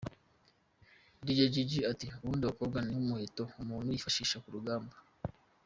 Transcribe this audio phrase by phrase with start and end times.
[1.25, 4.95] Dr Jiji ati, “Ubundi abakobwa ni nk’umuheto umuntu yifashisha ku rugamba.